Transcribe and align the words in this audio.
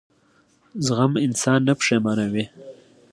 زغم 0.85 1.13
انسان 1.25 1.59
نه 1.67 1.73
پښېمانوي. 1.79 2.45